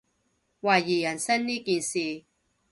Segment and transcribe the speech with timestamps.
[0.63, 2.23] 懷疑人生呢件事